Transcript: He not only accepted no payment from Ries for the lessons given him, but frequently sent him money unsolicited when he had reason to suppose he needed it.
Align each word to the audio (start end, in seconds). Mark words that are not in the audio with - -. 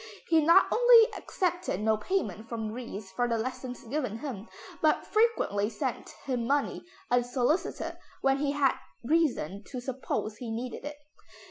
He 0.29 0.43
not 0.43 0.65
only 0.71 1.13
accepted 1.13 1.79
no 1.79 1.95
payment 1.95 2.49
from 2.49 2.71
Ries 2.71 3.11
for 3.11 3.27
the 3.27 3.37
lessons 3.37 3.83
given 3.83 4.17
him, 4.17 4.47
but 4.81 5.05
frequently 5.05 5.69
sent 5.69 6.09
him 6.25 6.47
money 6.47 6.83
unsolicited 7.11 7.99
when 8.21 8.39
he 8.39 8.53
had 8.53 8.73
reason 9.03 9.63
to 9.65 9.79
suppose 9.79 10.37
he 10.37 10.49
needed 10.49 10.85
it. 10.85 10.97